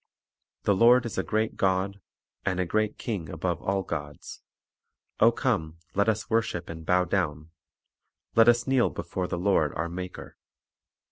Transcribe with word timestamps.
3 0.63 0.73
Vor 0.73 0.73
God's 0.73 0.73
Presence 0.73 0.79
"The 0.79 0.83
Lord 0.83 1.05
is 1.05 1.17
a 1.19 1.29
great 1.29 1.55
God, 1.57 2.01
And 2.43 2.59
a 2.59 2.65
great 2.65 2.97
King 2.97 3.29
above 3.29 3.61
all 3.61 3.83
gods.... 3.83 4.41
O 5.19 5.31
come, 5.31 5.77
let 5.93 6.09
us 6.09 6.27
worship 6.27 6.71
and 6.71 6.83
bow 6.83 7.05
down; 7.05 7.51
Let 8.33 8.49
us 8.49 8.65
kneel 8.65 8.89
before 8.89 9.27
the 9.27 9.37
Lord 9.37 9.75
our 9.75 9.89
Maker." 9.89 10.37